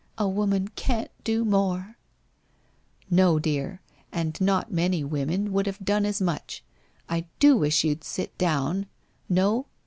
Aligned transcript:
A 0.17 0.27
woman 0.27 0.69
can't 0.69 1.11
do 1.23 1.45
more!'' 1.45 1.95
No, 3.11 3.37
dear, 3.37 3.81
and 4.11 4.35
not 4.41 4.71
many 4.73 5.03
women 5.03 5.53
would 5.53 5.67
have 5.67 5.85
done 5.85 6.07
as 6.07 6.19
much. 6.19 6.63
I 7.07 7.27
do 7.37 7.55
wish 7.55 7.83
you'd 7.83 8.03
sit 8.03 8.35
down? 8.39 8.87
No? 9.29 9.67